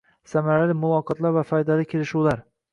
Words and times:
Samarali 0.29 0.77
muloqotlar 0.85 1.37
va 1.37 1.45
foydali 1.53 1.89
kelishuvlar 1.95 2.45